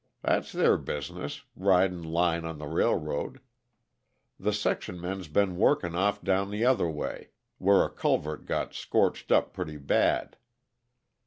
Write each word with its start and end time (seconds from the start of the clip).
That's 0.23 0.51
their 0.51 0.77
business 0.79 1.43
ridin' 1.55 2.01
line 2.01 2.43
on 2.43 2.57
the 2.57 2.65
railroad. 2.65 3.39
The 4.39 4.51
section 4.51 4.99
men's 4.99 5.27
been 5.27 5.57
workin' 5.57 5.93
off 5.93 6.23
down 6.23 6.49
the 6.49 6.65
other 6.65 6.89
way, 6.89 7.29
where 7.59 7.85
a 7.85 7.89
culvert 7.91 8.47
got 8.47 8.73
scorched 8.73 9.31
up 9.31 9.53
pretty 9.53 9.77
bad. 9.77 10.37